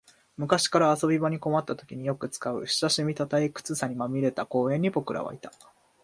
[0.35, 5.51] 昔から遊び場に困ったときによく使う、親しみと退屈さにまみれた公園に僕らはいた